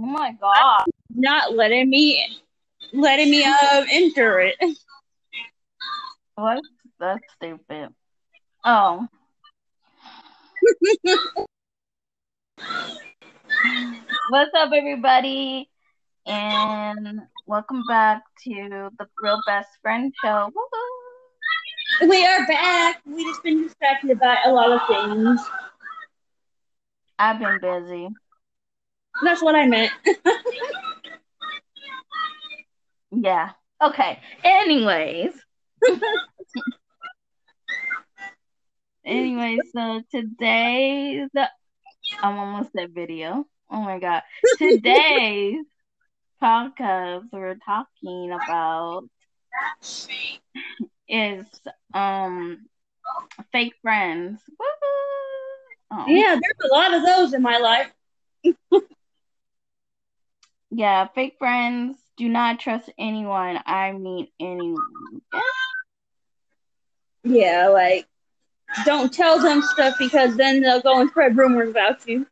[0.00, 0.84] Oh my god.
[1.12, 2.24] Not letting me
[2.92, 4.54] letting me uh enter it.
[6.36, 6.60] What?
[7.00, 7.88] That's stupid.
[8.64, 9.08] Oh.
[14.30, 15.68] What's up, everybody?
[16.26, 20.52] And welcome back to the Real Best Friend Show.
[20.54, 22.08] Woo-hoo.
[22.08, 23.00] We are back.
[23.04, 25.40] We just been distracted by a lot of things.
[27.18, 28.10] I've been busy.
[29.22, 29.92] That's what I meant.
[33.10, 33.50] Yeah.
[33.82, 34.20] Okay.
[34.44, 35.32] Anyways.
[39.04, 41.48] anyway, so today the
[42.22, 43.46] I'm almost at video.
[43.70, 44.22] Oh my god.
[44.58, 45.64] Today's
[46.42, 49.04] podcast we're talking about
[51.08, 51.46] is
[51.94, 52.66] um
[53.52, 54.40] fake friends.
[55.90, 56.04] Oh.
[56.06, 57.90] Yeah, there's a lot of those in my life.
[60.70, 63.58] Yeah, fake friends do not trust anyone.
[63.64, 65.22] I mean anyone.
[67.24, 68.06] Yeah, like
[68.84, 72.26] don't tell them stuff because then they'll go and spread rumors about you.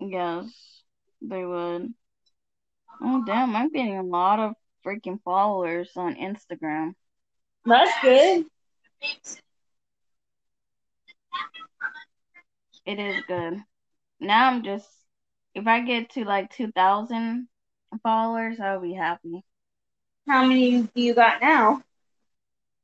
[0.00, 0.46] Yes,
[1.20, 1.92] they would.
[3.00, 6.94] Oh damn, I'm getting a lot of freaking followers on Instagram.
[7.64, 8.46] That's good.
[12.86, 13.58] It is good.
[14.20, 14.88] Now I'm just
[15.58, 17.48] if I get to like 2,000
[18.02, 19.42] followers, I'll be happy.
[20.28, 21.82] How many do you got now?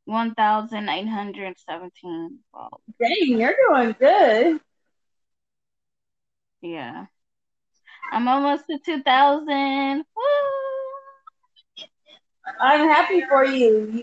[0.07, 2.81] 1,817 followers.
[3.01, 4.61] Dang, you're doing good.
[6.63, 7.07] Yeah.
[8.11, 10.05] I'm almost to 2,000.
[10.17, 10.25] Woo!
[12.61, 14.03] I'm happy for you.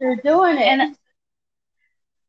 [0.00, 0.62] You're doing it.
[0.62, 0.96] And,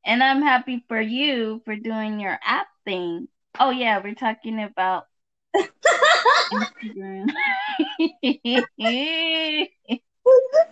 [0.06, 3.28] and I'm happy for you for doing your app thing.
[3.59, 5.08] Oh, yeah, we're talking about
[5.55, 7.29] Instagram.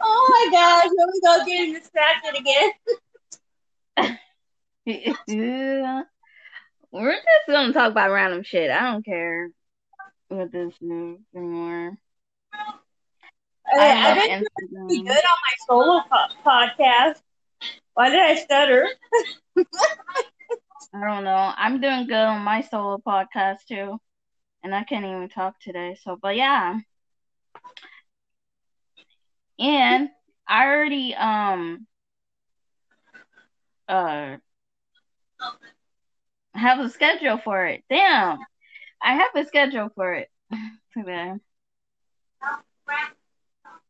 [0.02, 2.72] oh my gosh, here we go getting distracted again.
[6.92, 8.70] We're just gonna talk about random shit.
[8.72, 9.52] I don't care
[10.28, 10.82] what this is
[11.36, 11.98] anymore.
[13.74, 14.44] I I've been
[14.78, 17.22] pretty good on my solo po- podcast.
[17.94, 18.90] Why did I stutter?
[19.58, 19.64] I
[21.00, 21.54] don't know.
[21.56, 24.00] I'm doing good on my solo podcast too
[24.64, 25.98] and I can't even talk today.
[26.04, 26.80] So, but yeah.
[29.60, 30.10] And
[30.48, 31.88] I already um
[33.88, 34.38] uh
[36.54, 37.84] have a schedule for it.
[37.90, 38.40] Damn.
[39.02, 40.30] I have a schedule for it
[40.94, 41.34] today.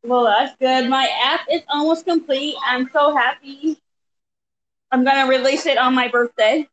[0.04, 0.90] Well, that's good.
[0.90, 2.56] My app is almost complete.
[2.66, 3.78] I'm so happy.
[4.92, 6.68] I'm gonna release it on my birthday.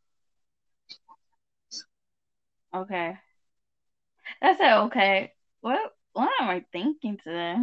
[2.73, 3.17] Okay.
[4.41, 5.79] I said, okay, what
[6.13, 7.57] what am I thinking today?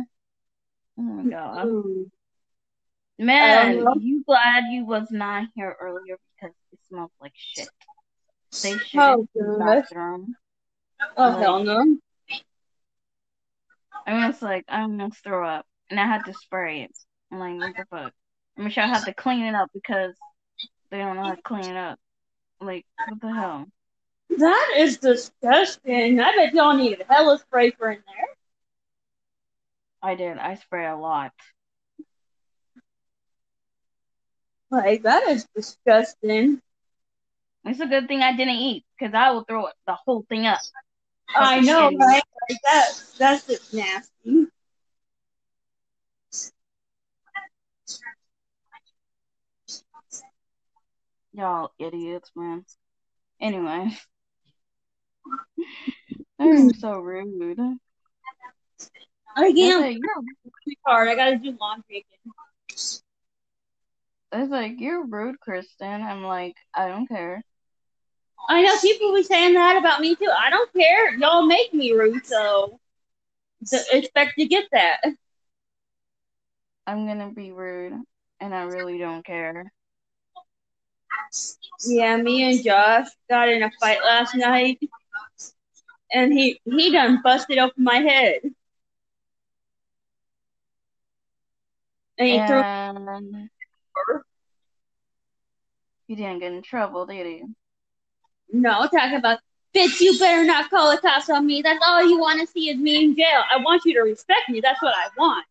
[0.98, 1.66] Oh my god.
[1.66, 2.02] Mm-hmm.
[3.18, 7.68] Man, um, you glad you was not here earlier because it smells like shit.
[8.62, 10.34] They should oh, the bathroom.
[11.16, 11.96] Oh like, hell no.
[14.06, 15.66] I was like, I'm gonna throw up.
[15.90, 16.96] And I had to spray it.
[17.32, 18.12] I'm like, what the fuck?
[18.58, 20.14] I'm sure I have to clean it up because
[20.90, 21.98] they don't know how to clean it up.
[22.60, 23.66] Like, what the hell?
[24.30, 26.20] That is disgusting.
[26.20, 28.26] I bet y'all need a hella spray for in there.
[30.02, 30.38] I did.
[30.38, 31.32] I spray a lot.
[34.70, 36.60] Like that is disgusting.
[37.64, 40.60] It's a good thing I didn't eat because I will throw the whole thing up.
[41.34, 42.22] I know, right?
[42.48, 42.92] Like that.
[43.18, 44.46] That's just nasty.
[51.32, 52.64] Y'all idiots, man.
[53.40, 53.90] Anyway.
[56.38, 57.58] I'm so rude.
[57.58, 57.76] Oh,
[59.36, 59.82] I can't.
[59.82, 59.98] Like,
[60.86, 61.08] hard.
[61.08, 62.32] I gotta do laundry again.
[64.32, 66.02] It's like you're rude, Kristen.
[66.02, 67.42] I'm like, I don't care.
[68.48, 70.30] I know people be saying that about me too.
[70.36, 71.14] I don't care.
[71.16, 72.78] Y'all make me rude, so,
[73.64, 74.98] so expect to get that.
[76.86, 77.94] I'm gonna be rude,
[78.40, 79.72] and I really don't care.
[81.84, 84.78] Yeah, me and Josh got in a fight last night
[86.12, 88.40] and he he done busted open my head.
[92.18, 94.22] And he and threw.
[96.06, 97.42] He didn't get in trouble, did he?
[98.52, 99.40] No, talking about
[99.74, 100.00] bitch.
[100.00, 101.62] You better not call the cops on me.
[101.62, 103.42] That's all you want to see is me in jail.
[103.50, 104.60] I want you to respect me.
[104.60, 105.44] That's what I want.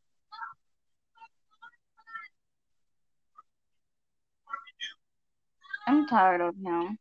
[5.87, 6.97] I'm tired of him.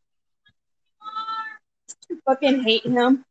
[2.27, 3.25] Fucking hate him.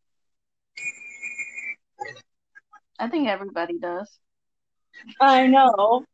[3.04, 4.18] I think everybody does.
[5.20, 6.06] I know.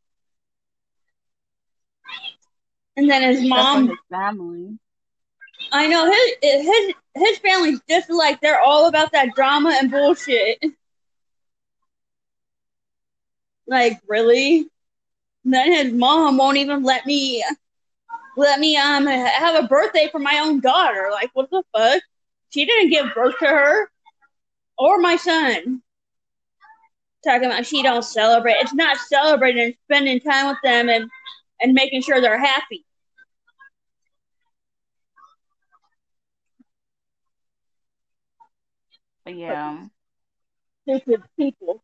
[2.96, 4.76] And then his Except mom, his family.
[5.70, 10.58] I know his his his family's just like they're all about that drama and bullshit.
[13.68, 14.68] Like really?
[15.44, 17.44] And then his mom won't even let me
[18.36, 21.10] let me um have a birthday for my own daughter.
[21.12, 22.02] Like what the fuck?
[22.48, 23.88] She didn't give birth to her
[24.76, 25.82] or my son.
[27.24, 28.56] Talking about she don't celebrate.
[28.60, 31.10] It's not celebrating and spending time with them and
[31.60, 32.84] and making sure they're happy.
[39.26, 39.86] Yeah.
[40.88, 41.82] Stupid people.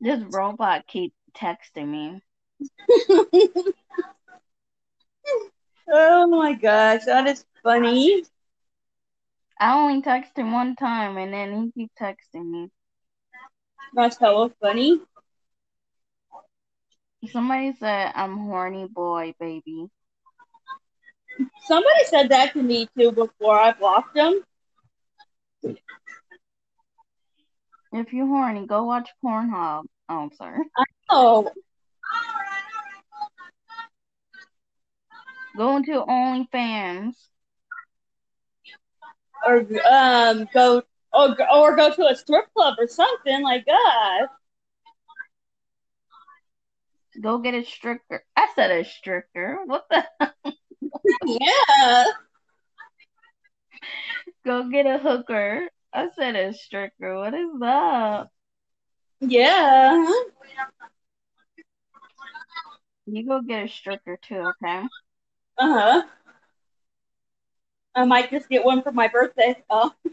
[0.00, 2.22] This robot keep texting me.
[5.90, 8.24] oh my gosh, that is funny.
[9.60, 12.70] I only text him one time and then he keep texting me.
[13.94, 15.00] That's hella funny.
[17.30, 19.88] Somebody said I'm horny boy, baby.
[21.66, 24.44] Somebody said that to me too before I blocked him.
[27.92, 29.84] If you're horny, go watch Pornhub.
[30.08, 30.60] Oh, I'm sorry.
[31.10, 31.50] Oh,
[35.58, 37.14] Go into OnlyFans.
[39.46, 40.82] or um, go
[41.12, 44.28] or or go to a strip club or something like that.
[47.20, 48.20] Go get a stricker.
[48.36, 49.56] I said a stricker.
[49.66, 50.04] What the?
[51.26, 52.04] Yeah,
[54.44, 55.68] Go get a hooker.
[55.92, 57.16] I said a stricker.
[57.16, 58.28] What is that?
[59.20, 60.10] yeah.
[63.06, 64.84] You go get a stricker too, okay?
[65.58, 66.02] Uh huh.
[67.94, 69.56] I might just get one for my birthday.
[69.68, 69.92] Oh,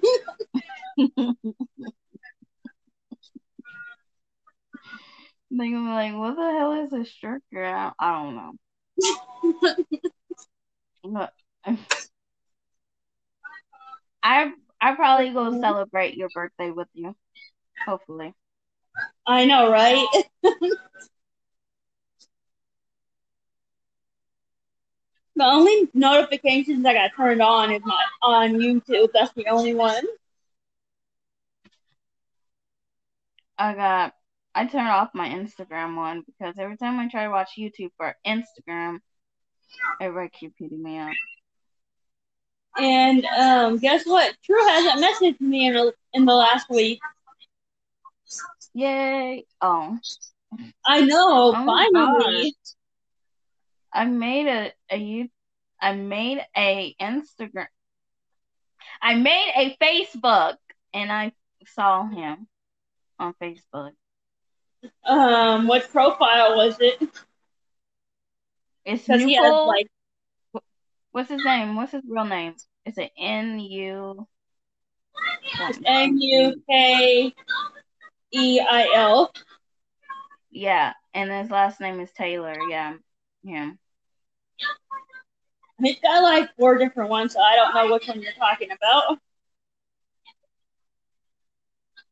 [5.51, 7.63] They're gonna be like, what the hell is a stricker?
[7.63, 8.53] I, I don't know.
[11.03, 11.31] But
[14.23, 14.51] I
[14.81, 17.15] I probably go celebrate your birthday with you.
[17.85, 18.33] Hopefully.
[19.27, 20.07] I know, right?
[25.35, 29.09] The only notifications I got turned on is my on YouTube.
[29.13, 30.03] That's the only one.
[33.57, 34.13] I got
[34.53, 38.15] I turned off my Instagram one because every time I try to watch YouTube for
[38.25, 38.99] Instagram,
[39.99, 41.11] everybody keep hitting me up.
[42.77, 44.35] And um, guess what?
[44.43, 46.99] True hasn't messaged me in a, in the last week.
[48.73, 49.45] Yay!
[49.61, 49.97] Oh,
[50.85, 52.55] I know, Oh finally.
[53.95, 55.29] I made a a you
[55.81, 57.67] I made a Instagram.
[59.01, 60.57] I made a Facebook
[60.93, 61.31] and I
[61.65, 62.47] saw him
[63.17, 63.91] on Facebook.
[65.03, 67.01] Um, what profile was it?
[68.83, 69.87] It's he has like
[71.11, 71.77] What's his name?
[71.77, 72.55] What's his real name?
[72.85, 74.27] Is it N U?
[75.85, 77.33] N U K
[78.31, 79.31] E I L.
[80.51, 82.55] Yeah, and his last name is Taylor.
[82.69, 82.95] Yeah,
[83.45, 83.79] him.
[85.81, 89.19] He's got like four different ones, so I don't know which one you're talking about.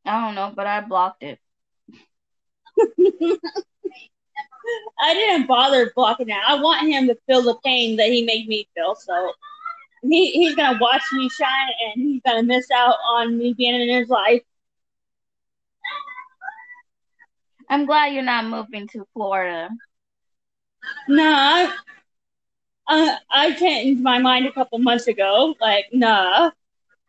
[0.06, 1.40] I don't know, but I blocked it.
[5.00, 6.38] I didn't bother blocking it.
[6.46, 8.96] I want him to feel the pain that he made me feel.
[8.96, 9.32] So
[10.04, 13.90] he, he's gonna watch me shine, and he's gonna miss out on me being in
[13.90, 14.42] his life.
[17.70, 19.70] I'm glad you're not moving to Florida.
[21.08, 21.74] No, I,
[22.88, 25.56] I changed my mind a couple months ago.
[25.60, 26.52] Like, nah.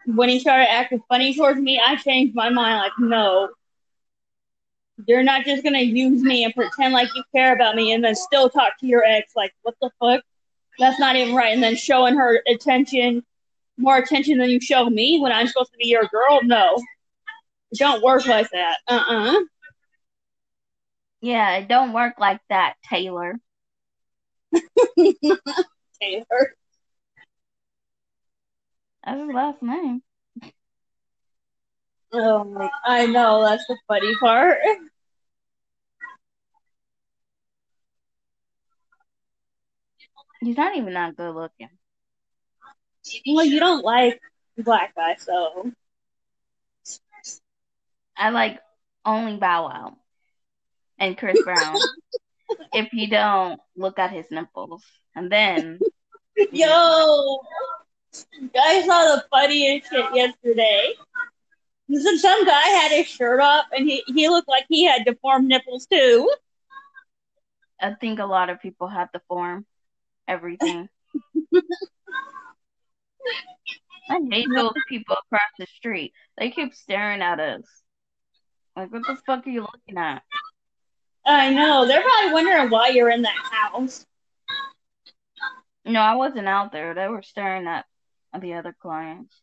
[0.07, 2.79] When he started acting funny towards me, I changed my mind.
[2.79, 3.51] Like, no.
[5.07, 8.15] You're not just gonna use me and pretend like you care about me and then
[8.15, 9.33] still talk to your ex.
[9.35, 10.23] Like, what the fuck?
[10.79, 11.53] That's not even right.
[11.53, 13.25] And then showing her attention,
[13.77, 16.41] more attention than you show me when I'm supposed to be your girl.
[16.45, 16.77] No.
[17.73, 18.79] It don't work like that.
[18.87, 19.41] Uh uh
[21.21, 23.41] Yeah, it don't work like that, Taylor.
[26.01, 26.57] Taylor.
[29.05, 30.03] That's his last name.
[32.13, 34.59] Oh my, I know, that's the funny part.
[40.41, 41.71] He's not even that good looking.
[43.27, 44.21] Well, you don't like
[44.59, 45.73] black guys, so
[48.17, 48.61] I like
[49.05, 49.97] only Bow Wow.
[50.99, 51.81] and Chris Brown.
[52.73, 54.83] if you don't look at his nipples,
[55.15, 55.79] and then
[56.53, 57.39] Yo,
[58.57, 60.95] I saw the funniest shit yesterday.
[61.93, 65.49] Some some guy had his shirt off and he, he looked like he had deformed
[65.49, 66.31] nipples too.
[67.81, 69.67] I think a lot of people have to form
[70.27, 70.89] everything.
[74.11, 76.13] I hate those people across the street.
[76.37, 77.63] They keep staring at us.
[78.77, 80.23] Like, what the fuck are you looking at?
[81.27, 81.87] I know.
[81.87, 84.05] They're probably wondering why you're in that house.
[85.85, 86.95] No, I wasn't out there.
[86.95, 87.85] They were staring at
[88.41, 89.35] the other clients.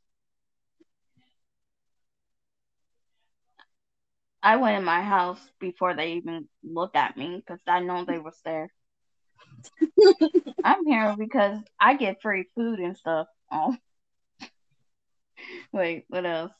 [4.44, 8.18] I went in my house before they even looked at me because I know they
[8.18, 8.72] was there.
[10.64, 13.28] I'm here because I get free food and stuff.
[13.52, 13.76] Oh.
[15.72, 16.52] Wait, what else?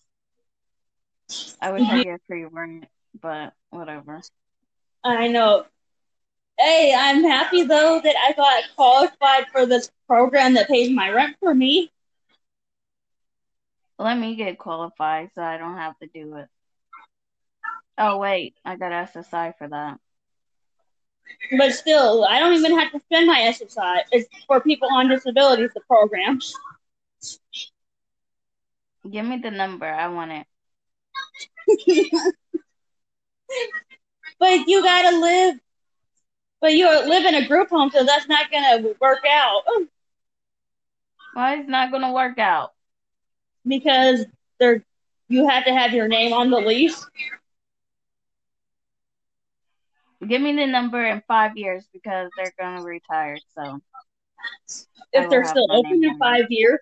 [1.60, 2.86] I wish I get free rent,
[3.20, 4.22] but whatever.
[5.04, 5.66] I know.
[6.60, 11.38] Hey, I'm happy though that I got qualified for this program that pays my rent
[11.40, 11.92] for me.
[13.98, 16.48] Let me get qualified so I don't have to do it.
[17.98, 20.00] Oh wait, I got SSI for that.
[21.58, 24.04] But still, I don't even have to spend my SSI.
[24.12, 26.40] It's for people on disabilities, the program.
[29.10, 29.86] Give me the number.
[29.86, 30.46] I want
[31.68, 32.34] it.
[34.42, 35.56] but you gotta live.
[36.62, 39.64] But you live in a group home, so that's not gonna work out
[41.34, 42.74] Why it's not gonna work out?
[43.68, 44.26] because
[44.60, 44.84] they're
[45.30, 47.06] you have to have your name on the lease.
[50.28, 53.38] Give me the number in five years because they're gonna retire.
[53.56, 53.82] So
[55.14, 56.80] If they're still open in five years.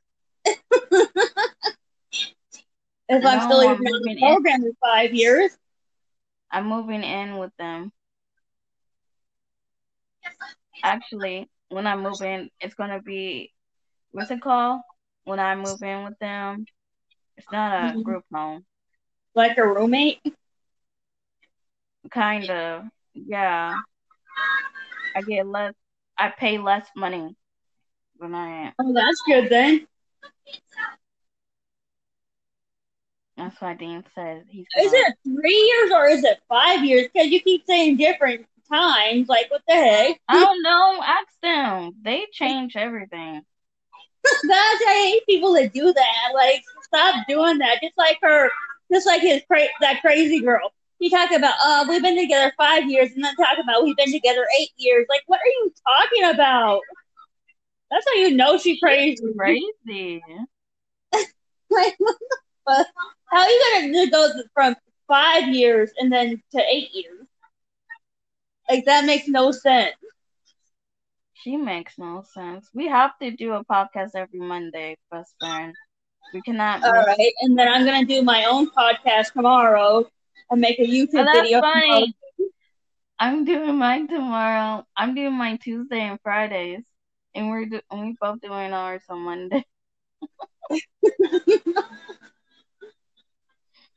[3.09, 5.57] if No, I'm still in the program in five years.
[6.51, 7.91] I'm moving in with them.
[10.83, 13.51] Actually, when I move in, it's gonna be
[14.11, 14.81] what's it called?
[15.25, 16.65] When I move in with them,
[17.37, 18.03] it's not a Mhm.
[18.03, 18.65] group home.
[19.35, 20.19] Like a roommate.
[22.09, 23.75] Kind of, yeah.
[25.15, 25.73] I get less.
[26.17, 27.35] I pay less money
[28.17, 28.73] when I am.
[28.79, 29.87] Oh, that's good then.
[33.49, 34.67] That's why Dean says he's.
[34.77, 37.07] Is gonna- it three years or is it five years?
[37.11, 39.27] Because you keep saying different times.
[39.27, 40.21] Like, what the heck?
[40.27, 41.01] I don't know.
[41.03, 41.93] Ask them.
[42.03, 43.41] They change everything.
[44.23, 46.31] That's I hate people that do that.
[46.35, 47.81] Like, stop doing that.
[47.81, 48.51] Just like her,
[48.93, 50.71] just like his cra- that crazy girl.
[50.99, 54.11] He talked about, uh, we've been together five years, and then talk about we've been
[54.11, 55.07] together eight years.
[55.09, 56.81] Like, what are you talking about?
[57.89, 59.23] That's how you know she's crazy.
[59.35, 60.21] Crazy.
[61.71, 62.37] Like, what the
[62.67, 62.87] fuck?
[63.31, 64.75] How are you gonna go from
[65.07, 67.27] five years and then to eight years?
[68.69, 69.95] Like, that makes no sense.
[71.33, 72.69] She makes no sense.
[72.74, 75.74] We have to do a podcast every Monday, best friend.
[76.33, 76.83] We cannot.
[76.83, 80.05] All right, and then I'm gonna do my own podcast tomorrow
[80.50, 81.62] and make a YouTube Oh, that's video.
[81.62, 82.15] funny.
[83.19, 84.86] I'm doing mine tomorrow.
[84.95, 86.83] I'm doing mine Tuesday and Fridays,
[87.36, 89.65] and we're do- we both doing ours on Monday.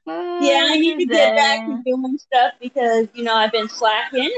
[0.07, 3.69] Yeah, I need to get back to uh, doing stuff because you know I've been
[3.69, 4.31] slacking.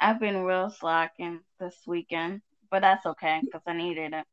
[0.00, 4.26] I've been real slacking this weekend, but that's okay because I needed it.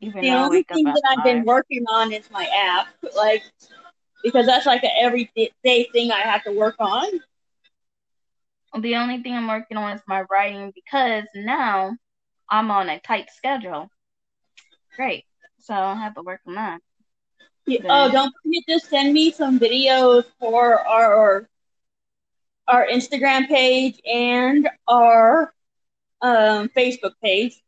[0.00, 2.86] Even The though only thing that I've been working on is my app,
[3.16, 3.42] like
[4.22, 7.06] because that's like an everyday thing I have to work on.
[8.80, 11.96] The only thing I'm working on is my writing because now
[12.50, 13.90] I'm on a tight schedule.
[14.96, 15.24] Great.
[15.58, 16.80] So I have to work on that.
[17.68, 21.48] Yeah, Oh, don't forget to send me some videos for our
[22.68, 25.52] our Instagram page and our
[26.22, 27.62] um, Facebook page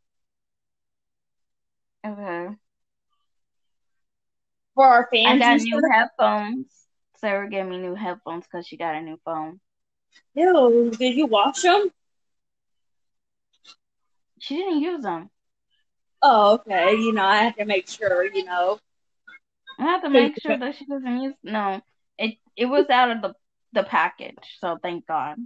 [2.05, 2.57] Okay.
[4.75, 5.37] for our I fans.
[5.37, 5.83] got and new stuff.
[5.91, 6.87] headphones.
[7.17, 9.59] Sarah gave me new headphones because she got a new phone.
[10.35, 11.91] Ew, did you wash them?
[14.39, 15.29] She didn't use them.
[16.21, 16.95] Oh, okay.
[16.95, 18.25] You know, I have to make sure.
[18.25, 18.79] You know,
[19.81, 21.33] I have to make sure that she doesn't use.
[21.43, 21.81] No,
[22.17, 23.33] it it was out of the
[23.73, 25.37] the package, so thank God.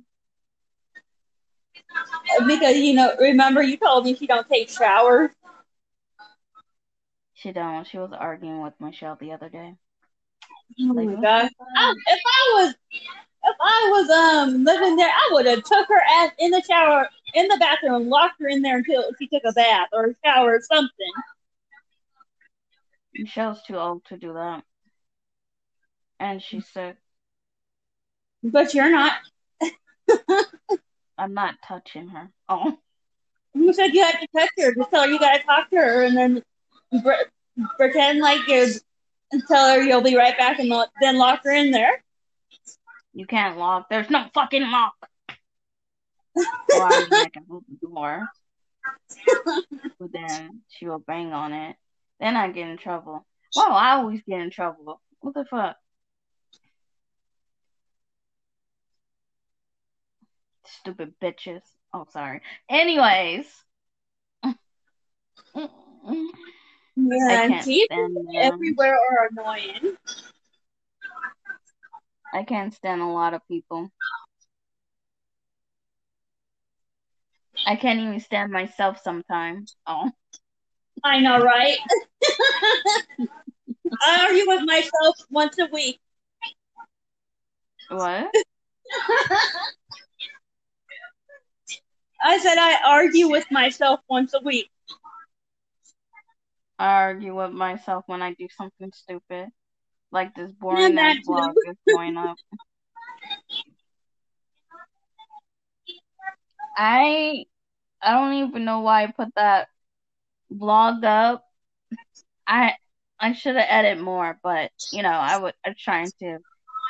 [2.48, 5.32] because you know, remember you told me she don't take showers.
[7.34, 7.88] She don't.
[7.88, 9.75] She was arguing with Michelle the other day.
[10.82, 15.30] Oh Like, my the I, if I was, if I was um living there, I
[15.32, 18.77] would have took her ass in the shower, in the bathroom, locked her in there
[18.77, 21.12] until she took a bath or a shower or something.
[23.17, 24.63] Michelle's too old to do that,
[26.19, 26.98] and she's sick.
[28.43, 29.13] But you're not.
[31.17, 32.29] I'm not touching her.
[32.50, 32.77] Oh.
[33.53, 34.75] You said you had to touch her.
[34.75, 36.43] Just tell her you gotta talk to her, and then
[37.01, 38.67] pre- pretend like you're,
[39.31, 42.03] and tell her you'll be right back, and lo- then lock her in there.
[43.13, 43.88] You can't lock.
[43.89, 44.93] There's no fucking lock.
[46.36, 46.48] Well,
[46.81, 48.27] I mean, I can open the door.
[49.98, 51.77] But then she will bang on it.
[52.19, 53.25] Then I get in trouble.
[53.55, 55.01] Well, I always get in trouble.
[55.19, 55.75] What the fuck?
[60.65, 61.62] Stupid bitches.
[61.93, 62.41] Oh, sorry.
[62.69, 63.45] Anyways.
[66.98, 69.98] Yeah, stand everywhere are annoying.
[72.34, 73.89] I can't stand a lot of people.
[77.65, 79.75] I can't even stand myself sometimes.
[79.88, 80.10] Oh.
[81.05, 81.77] I know, right?
[84.01, 86.00] I argue with myself once a week.
[87.89, 88.31] What?
[92.24, 94.71] I said I argue with myself once a week.
[96.79, 99.50] I argue with myself when I do something stupid.
[100.12, 102.38] Like this boring ass vlog is going up.
[106.75, 107.45] I
[108.01, 109.67] I don't even know why I put that
[110.55, 111.43] vlog up.
[112.47, 112.74] I
[113.19, 116.39] I should have edited more, but you know, I would I'm trying to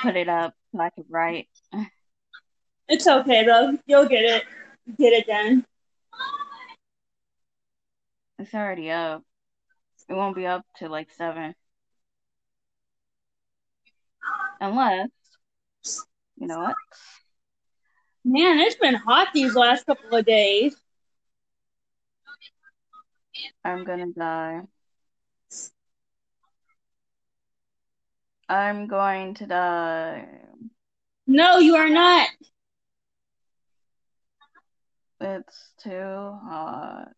[0.01, 1.47] put it up so I could write.
[2.87, 3.77] It's okay though.
[3.87, 4.43] You'll get it.
[4.97, 5.65] Get it done.
[8.37, 9.23] It's already up.
[10.07, 11.55] It won't be up to like seven.
[14.61, 15.09] Unless
[16.37, 16.75] you know what?
[18.23, 20.75] Man, it's been hot these last couple of days.
[23.63, 24.61] I'm gonna die.
[28.47, 30.27] I'm going to die.
[31.27, 32.29] No, you are not.
[35.19, 37.09] It's too hot.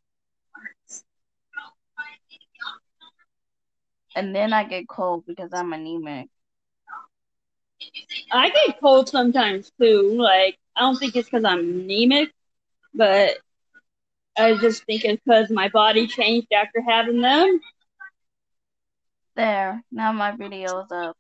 [4.16, 6.30] And then I get cold because I'm anemic.
[8.32, 10.16] I get cold sometimes too.
[10.18, 12.32] Like I don't think it's because I'm anemic,
[12.94, 13.38] but
[14.38, 17.60] I just think it's because my body changed after having them.
[19.36, 21.16] There, now my video's up.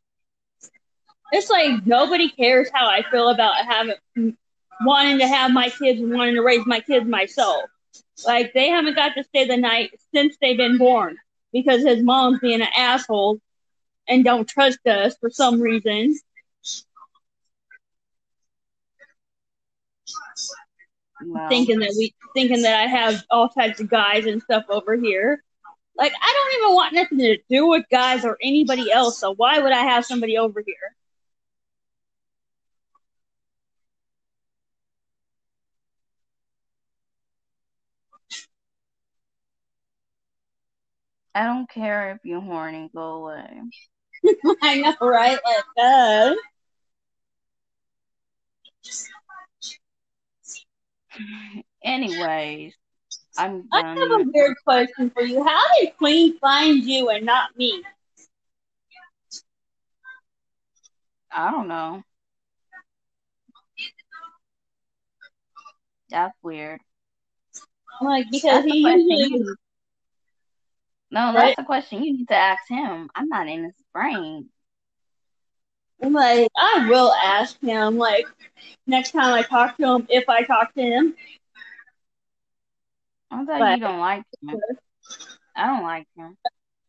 [1.31, 4.35] It's like nobody cares how I feel about having
[4.81, 7.63] wanting to have my kids and wanting to raise my kids myself.
[8.25, 11.17] Like they haven't got to stay the night since they've been born
[11.51, 13.39] because his mom's being an asshole
[14.07, 16.17] and don't trust us for some reason.
[21.25, 24.95] Well, thinking that we thinking that I have all types of guys and stuff over
[24.95, 25.43] here.
[25.97, 29.19] Like I don't even want nothing to do with guys or anybody else.
[29.19, 30.95] So why would I have somebody over here?
[41.33, 43.61] I don't care if you're horny, go away.
[44.63, 45.37] I know, right?
[45.45, 46.33] Like, uh,
[51.83, 52.73] Anyways,
[53.37, 55.43] I'm I have a weird question for you.
[55.43, 57.83] How did Queen find you and not me?
[61.31, 62.03] I don't know.
[66.09, 66.79] That's weird.
[68.01, 69.55] Like because That's he usually
[71.11, 71.33] No, Right.
[71.33, 73.09] that's the question you need to ask him.
[73.15, 74.49] I'm not in his brain.
[76.01, 78.27] Like I will ask him like
[78.85, 81.15] next time I talk to him if I talk to him.
[83.31, 84.59] I thought But- you don't like him.
[85.55, 86.37] I don't like him.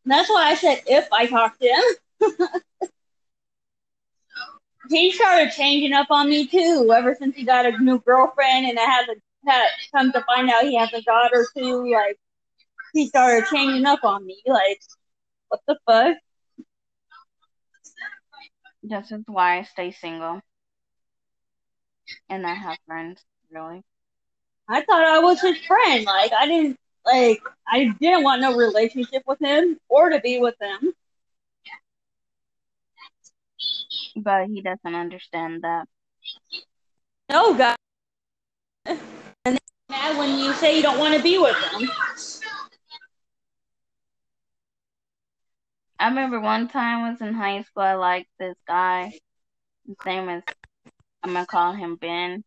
[0.05, 1.83] That's why I said if I talk to him.
[4.91, 6.93] he started changing up on me too.
[6.95, 9.17] Ever since he got a new girlfriend and I had to
[9.47, 11.91] had come to find out he has a daughter too.
[11.91, 12.19] Like
[12.93, 14.37] he started changing up on me.
[14.47, 14.81] Like
[15.49, 16.17] what the fuck?
[18.83, 20.41] This is why I stay single.
[22.29, 23.83] And I have friends, really.
[24.69, 26.05] I thought I was his friend.
[26.05, 30.57] Like I didn't like I didn't want no relationship with him or to be with
[30.61, 30.93] him.
[34.17, 35.87] But he doesn't understand that.
[37.31, 37.77] No God.
[38.85, 38.99] And
[39.45, 41.89] then mad when you say you don't want to be with him.
[46.01, 49.13] I remember one time I was in high school, I liked this guy.
[49.87, 50.45] His name is,
[51.23, 52.45] I'm gonna call him Ben.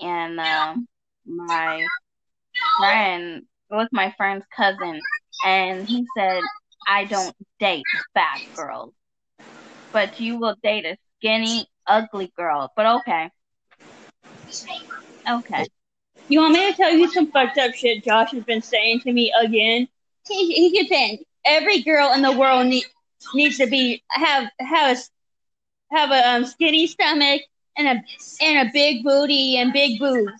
[0.00, 0.88] And um,
[1.26, 1.86] my
[2.78, 5.00] friend, it was my friend's cousin,
[5.44, 6.42] and he said,
[6.88, 8.94] I don't date fat girls,
[9.92, 12.72] but you will date a skinny, ugly girl.
[12.74, 13.30] But okay.
[15.28, 15.66] Okay.
[16.28, 19.12] You want me to tell you some fucked up shit Josh has been saying to
[19.12, 19.88] me again?
[20.26, 22.84] He, he keeps saying every girl in the world need,
[23.34, 27.42] needs to be have have a have a um, skinny stomach
[27.76, 30.32] and a and a big booty and big boobs.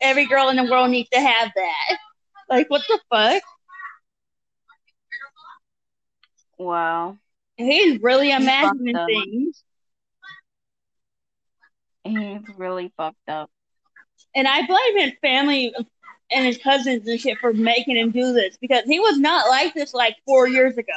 [0.00, 1.98] Every girl in the world needs to have that.
[2.48, 3.42] Like what the fuck?
[6.58, 7.18] Wow.
[7.56, 9.64] He's really imagining things.
[12.04, 13.50] He's really fucked up.
[14.34, 15.74] And I blame his family
[16.32, 19.74] and his cousins and shit for making him do this because he was not like
[19.74, 20.92] this like four years ago.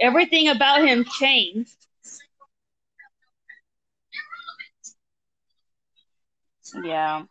[0.00, 1.76] Everything about him changed.
[6.82, 7.24] Yeah.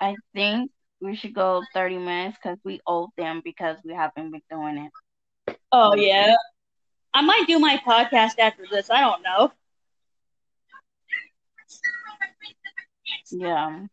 [0.00, 4.42] I think we should go 30 minutes because we owe them because we haven't been
[4.50, 4.78] doing
[5.46, 5.56] it.
[5.72, 6.34] Oh yeah.
[7.12, 8.90] I might do my podcast after this.
[8.90, 9.52] I don't know.
[13.30, 13.86] Yeah.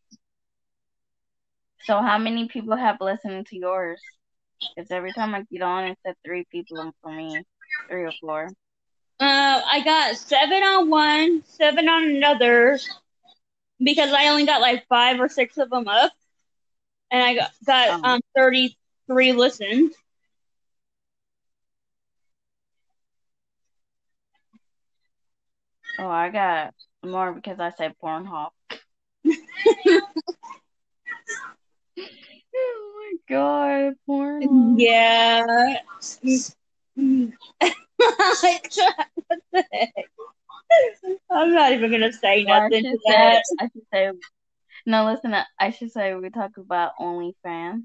[1.85, 4.01] So how many people have listened to yours?
[4.75, 7.43] Because every time I get on, it said three people for me,
[7.89, 8.49] three or four.
[9.19, 12.79] Uh, I got seven on one, seven on another,
[13.81, 16.11] because I only got like five or six of them up,
[17.11, 17.99] and I got, got Oh.
[18.03, 19.93] um thirty three listens.
[25.99, 28.49] Oh, I got more because I said Pornhub.
[33.29, 34.77] god, porn.
[34.77, 35.43] Yeah.
[39.27, 40.05] What the heck?
[41.31, 43.43] I'm not even gonna say I nothing to say, that.
[43.59, 44.11] I should say,
[44.85, 47.83] no, listen, I should say we talk about OnlyFans.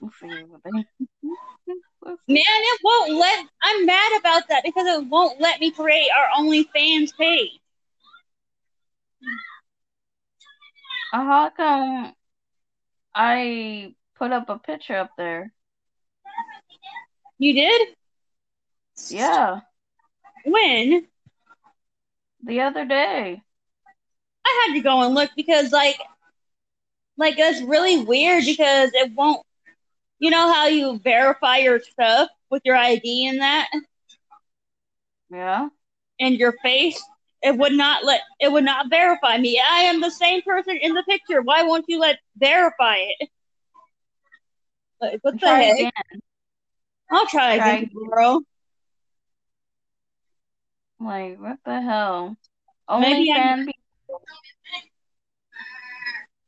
[0.00, 0.70] We'll see what they.
[0.72, 3.46] Man, it won't let.
[3.62, 7.58] I'm mad about that because it won't let me create our OnlyFans page.
[11.12, 12.12] Uh, How come
[13.14, 15.52] I put up a picture up there?
[17.38, 17.96] You did?
[19.08, 19.60] Yeah,
[20.44, 21.08] When?
[22.42, 23.42] the other day.
[24.46, 25.96] I had to go and look because like
[27.16, 29.42] like that's really weird because it won't
[30.18, 33.68] you know how you verify your stuff with your ID and that
[35.30, 35.68] Yeah.
[36.20, 37.02] and your face
[37.42, 39.60] it would not let it would not verify me.
[39.60, 41.42] I am the same person in the picture.
[41.42, 43.28] Why won't you let verify it?
[45.00, 45.74] Like what the heck?
[45.74, 45.92] again.
[47.10, 48.42] I'll try, Try again, girl.
[51.00, 52.36] Like, what the hell?
[52.90, 53.68] Maybe I- OnlyFans.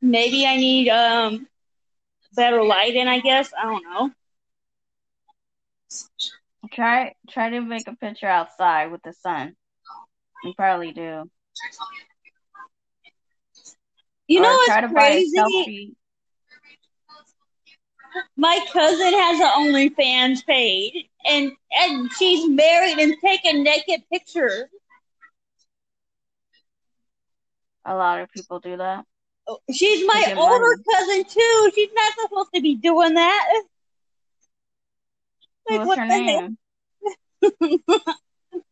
[0.01, 1.47] Maybe I need um
[2.35, 3.51] better lighting, I guess.
[3.57, 4.11] I don't know.
[6.71, 9.55] Try try to make a picture outside with the sun.
[10.43, 11.29] You probably do.
[14.27, 15.95] You Or know try what's to buy a crazy?
[18.35, 24.65] My cousin has an OnlyFans page, and and she's married and taking naked pictures.
[27.85, 29.05] A lot of people do that.
[29.47, 30.83] Oh, she's my older money.
[30.93, 31.71] cousin too.
[31.73, 33.63] She's not supposed to be doing that.
[35.69, 36.57] Like, What's what her name?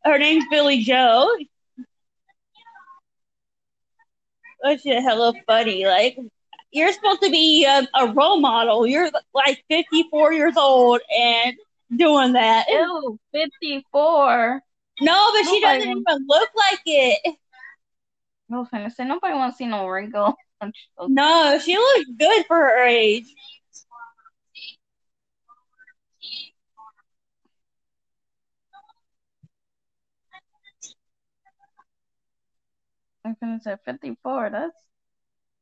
[0.03, 1.35] Her name's Billy Joe.
[4.63, 5.85] Oh shit, hello, funny.
[5.85, 6.17] Like,
[6.75, 8.85] you're supposed to be a, a role model.
[8.85, 11.55] You're like 54 years old and
[11.95, 12.65] doing that.
[12.67, 14.61] Ew, 54.
[15.01, 17.35] No, but she doesn't wants- even look like it.
[18.51, 20.35] I was gonna say nobody wants to see no wrinkle.
[21.07, 23.25] No, she looks good for her age.
[33.23, 34.49] I'm gonna say 54.
[34.51, 34.84] That's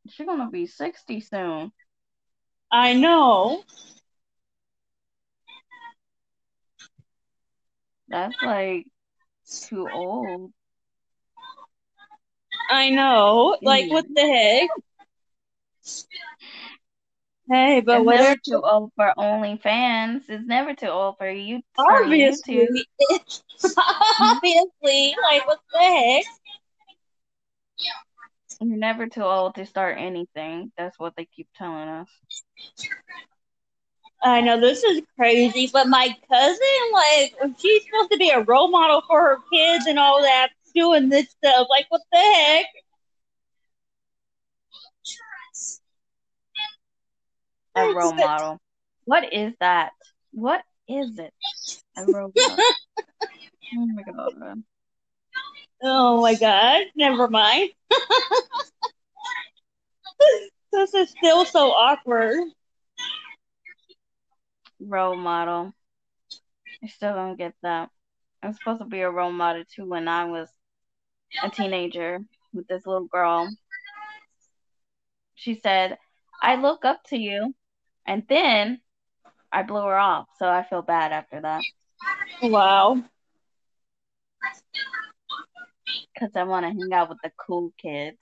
[0.10, 1.72] she's gonna be 60 soon.
[2.72, 3.64] I know.
[8.08, 8.86] That's like
[9.68, 10.52] too old.
[12.70, 13.58] I know.
[13.62, 14.70] Like, what the heck?
[17.50, 20.24] Hey, but it's never too old for OnlyFans.
[20.30, 21.62] It's never too old for you.
[21.78, 23.44] Obviously, YouTube.
[24.20, 26.24] obviously, like, what the heck?
[28.64, 30.72] You're never too old to start anything.
[30.78, 32.08] That's what they keep telling us.
[34.24, 36.58] I know this is crazy, but my cousin,
[36.94, 41.10] like, she's supposed to be a role model for her kids and all that, doing
[41.10, 41.68] this stuff.
[41.70, 42.66] Like, what the heck?
[47.76, 48.60] A role model.
[49.04, 49.92] What is that?
[50.32, 51.34] What is it?
[51.98, 52.58] A role model.
[53.76, 54.64] oh my god.
[55.84, 57.72] Oh my god, never mind.
[60.72, 62.40] this is still so awkward.
[64.80, 65.74] Role model.
[66.84, 67.90] I still don't get that.
[68.42, 70.50] I'm supposed to be a role model too when I was
[71.44, 72.20] a teenager
[72.54, 73.50] with this little girl.
[75.36, 75.98] She said,
[76.42, 77.54] I look up to you.
[78.06, 78.82] And then
[79.52, 80.28] I blew her off.
[80.38, 81.62] So I feel bad after that.
[82.42, 83.04] Wow.
[86.14, 88.18] Because I want to hang out with the cool kids.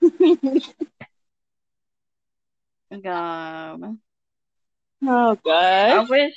[3.02, 3.98] God.
[5.02, 5.90] Oh god!
[5.90, 6.34] I wish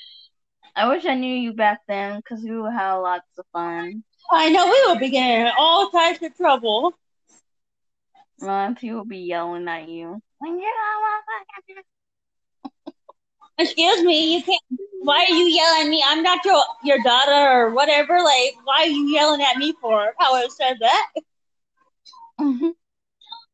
[0.76, 4.04] I wish I knew you back then because we would have lots of fun.
[4.32, 6.94] I know we would be getting all types of trouble.
[8.40, 10.22] My auntie would be yelling at you.
[13.62, 14.62] When you don't Excuse me, you can't.
[15.00, 16.04] Why are you yelling at me?
[16.06, 18.20] I'm not your your daughter or whatever.
[18.22, 20.14] Like, why are you yelling at me for?
[20.20, 21.08] How I said that?
[22.38, 22.76] want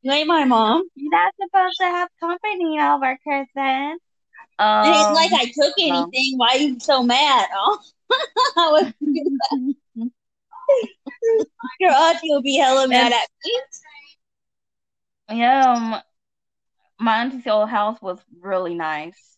[0.02, 0.84] You ain't my mom.
[0.96, 3.98] You're not supposed to have company over, Kristen.
[4.82, 5.78] It Um, ain't like I took no.
[5.78, 6.38] anything.
[6.38, 7.48] Why are you so mad?
[7.54, 7.80] Oh,
[8.58, 8.94] I was
[11.80, 13.62] your auntie will be hella mad at me.
[15.30, 16.02] yeah, um,
[17.00, 19.37] my auntie's old house was really nice.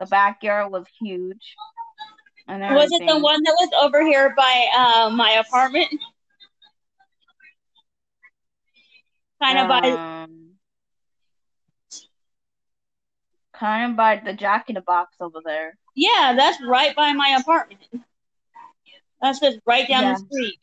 [0.00, 1.56] The backyard was huge.
[2.48, 5.88] And Was it the one that was over here by uh, my apartment?
[9.42, 10.24] Kind of by.
[10.24, 10.50] Um,
[13.52, 15.76] kind of by the Jack in the Box over there.
[15.94, 17.80] Yeah, that's right by my apartment.
[19.20, 20.14] That's just right down Yeah.
[20.14, 20.58] the street.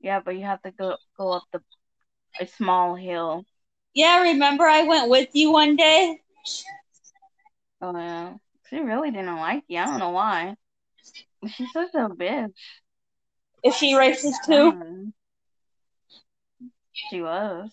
[0.00, 1.60] Yeah, but you have to go go up the
[2.40, 3.44] a small hill.
[3.94, 6.20] Yeah, remember I went with you one day?
[7.80, 8.34] Oh yeah.
[8.68, 9.78] She really didn't like you.
[9.78, 10.56] I don't know why.
[11.46, 12.52] She's such a bitch.
[13.62, 14.70] Is she racist too?
[14.70, 15.14] Um,
[16.92, 17.70] She was.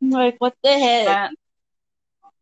[0.00, 1.06] Like, what the heck?
[1.06, 1.30] My,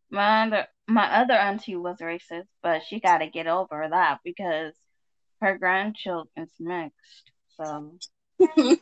[0.09, 4.73] my other my other auntie was racist, but she got to get over that because
[5.41, 7.31] her grandchildren's mixed.
[7.57, 7.97] So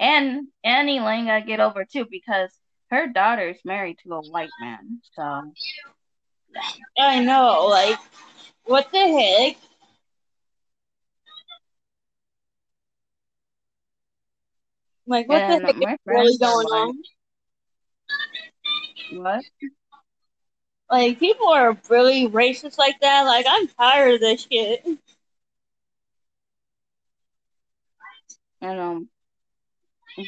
[0.00, 2.50] and and Elaine got to get over too because
[2.90, 5.00] her daughter's married to a white man.
[5.14, 5.52] So
[6.98, 7.98] I know, like,
[8.64, 9.56] what the heck?
[15.06, 16.94] Like, what and the heck is really going on?
[19.12, 19.44] what?
[20.90, 23.22] Like, people are really racist like that.
[23.22, 24.86] Like, I'm tired of this shit.
[28.60, 29.08] And um,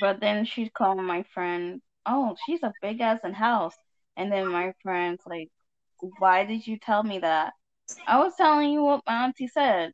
[0.00, 1.80] but then she's calling my friend.
[2.06, 3.74] Oh, she's a big ass in house.
[4.16, 5.50] And then my friend's like,
[6.18, 7.52] "Why did you tell me that?"
[8.06, 9.92] I was telling you what my auntie said,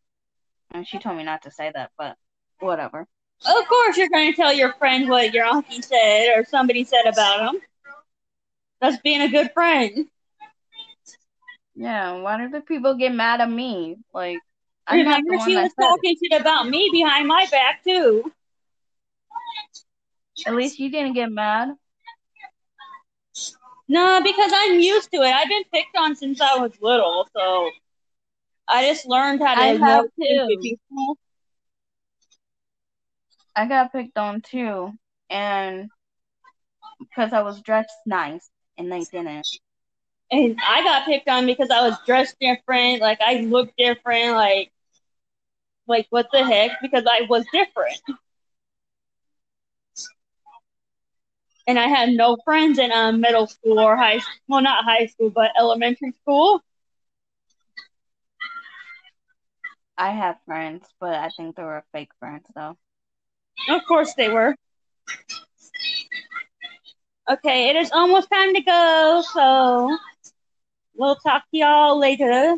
[0.71, 2.17] and she told me not to say that, but
[2.61, 3.07] whatever.
[3.45, 7.07] Of course, you're going to tell your friend what your auntie said or somebody said
[7.07, 7.61] about him.
[8.81, 10.07] That's being a good friend.
[11.75, 13.97] Yeah, why do the people get mad at me?
[14.13, 14.39] Like,
[14.87, 18.33] I'm Remember, she was talking shit about me behind my back, too.
[20.47, 21.77] At least you didn't get mad.
[23.93, 25.35] No, because I'm used to it.
[25.35, 27.71] I've been picked on since I was little, so
[28.67, 30.77] I just learned how to I have too.
[33.55, 34.93] I got picked on too,
[35.29, 35.91] and
[37.01, 39.47] because I was dressed nice, and they didn't.
[40.31, 44.73] And I got picked on because I was dressed different, like I looked different, like
[45.87, 46.81] like what the heck?
[46.81, 48.01] Because I was different.
[51.67, 54.35] And I had no friends in um, middle school or high school.
[54.49, 56.61] well not high school, but elementary school.
[59.97, 62.77] I had friends, but I think they were fake friends though.
[63.69, 64.57] Of course they were.
[67.31, 69.97] Okay, it is almost time to go, so
[70.97, 72.57] we'll talk to y'all later.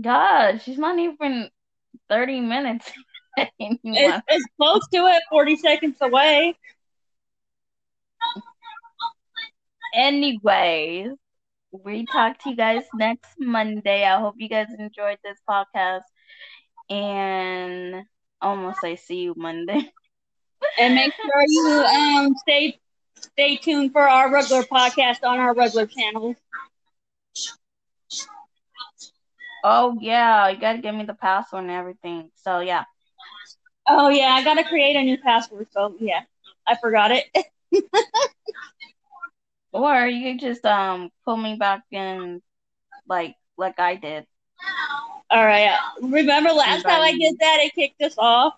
[0.00, 1.50] God, she's not even
[2.08, 2.90] thirty minutes
[3.60, 3.78] anymore.
[3.84, 6.56] It's, it's close to it, 40 seconds away.
[9.94, 11.12] Anyways,
[11.72, 14.04] we talk to you guys next Monday.
[14.04, 16.02] I hope you guys enjoyed this podcast,
[16.90, 18.04] and
[18.40, 19.92] almost say see you Monday.
[20.78, 22.78] And make sure you um stay
[23.16, 26.34] stay tuned for our regular podcast on our regular channel.
[29.64, 32.30] Oh yeah, you gotta give me the password and everything.
[32.36, 32.84] So yeah.
[33.88, 36.22] Oh yeah, I gotta create a new password, so yeah.
[36.66, 37.24] I forgot it.
[39.74, 42.42] Or you just um pull me back in
[43.08, 44.26] like like I did.
[45.30, 45.78] All right.
[46.02, 48.54] Remember last time I did that, it kicked us off.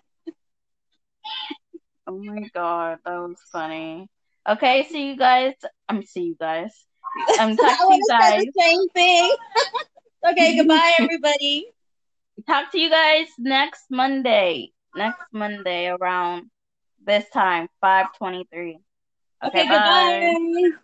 [2.07, 4.09] Oh my god, that was funny.
[4.47, 5.53] Okay, see you guys.
[5.89, 6.85] I'm see you guys.
[7.37, 8.53] Um, talk I to you would have said guys.
[8.57, 9.35] same thing.
[10.31, 11.67] okay, goodbye, everybody.
[12.47, 14.71] Talk to you guys next Monday.
[14.95, 16.49] Next Monday around
[17.05, 18.79] this time, five twenty-three.
[19.43, 20.33] Okay, Okay, bye.
[20.33, 20.77] goodbye.